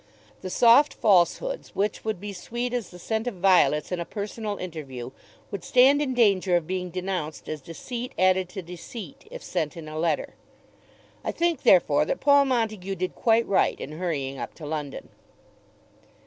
[0.41, 4.57] The soft falsehoods which would be sweet as the scent of violets in a personal
[4.57, 5.11] interview,
[5.51, 9.87] would stand in danger of being denounced as deceit added to deceit, if sent in
[9.87, 10.33] a letter.
[11.23, 15.09] I think therefore that Paul Montague did quite right in hurrying up to London.